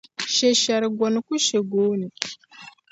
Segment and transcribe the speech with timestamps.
[0.35, 2.07] Shɛshɛri' goni ku she gooni.